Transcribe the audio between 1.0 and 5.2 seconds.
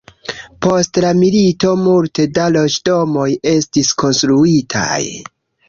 la milito multe da loĝdomoj estis konstruitaj.